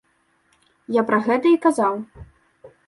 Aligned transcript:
Я 0.99 1.03
пра 1.11 1.21
гэта 1.29 1.55
і 1.59 1.61
казаў. 1.67 1.93